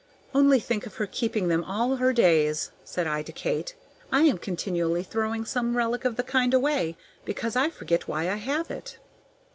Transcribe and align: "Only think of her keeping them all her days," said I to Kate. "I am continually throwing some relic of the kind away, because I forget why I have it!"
"Only 0.33 0.59
think 0.59 0.87
of 0.87 0.95
her 0.95 1.05
keeping 1.05 1.47
them 1.47 1.63
all 1.63 1.97
her 1.97 2.11
days," 2.11 2.71
said 2.83 3.05
I 3.05 3.21
to 3.21 3.31
Kate. 3.31 3.75
"I 4.11 4.23
am 4.23 4.39
continually 4.39 5.03
throwing 5.03 5.45
some 5.45 5.77
relic 5.77 6.05
of 6.05 6.15
the 6.15 6.23
kind 6.23 6.55
away, 6.55 6.97
because 7.23 7.55
I 7.55 7.69
forget 7.69 8.07
why 8.07 8.27
I 8.27 8.37
have 8.37 8.71
it!" 8.71 8.97